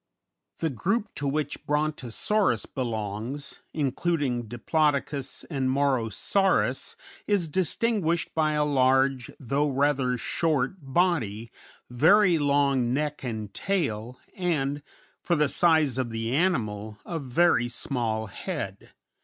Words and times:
]The 0.61 0.71
group 0.71 1.13
to 1.13 1.27
which 1.27 1.63
Brontosaurus 1.67 2.65
belongs, 2.65 3.59
including 3.71 4.47
Diplodocus 4.47 5.43
and 5.47 5.69
Morosaurus, 5.69 6.95
is 7.27 7.47
distinguished 7.47 8.33
by 8.33 8.53
a 8.53 8.65
large, 8.65 9.29
though 9.39 9.69
rather 9.69 10.17
short, 10.17 10.77
body, 10.81 11.51
very 11.87 12.39
long 12.39 12.95
neck 12.95 13.23
and 13.23 13.53
tail, 13.53 14.19
and, 14.35 14.81
for 15.21 15.35
the 15.35 15.47
size 15.47 15.99
of 15.99 16.09
the 16.09 16.33
animal, 16.33 16.97
a 17.05 17.19
very 17.19 17.69
small 17.69 18.25
head. 18.25 18.93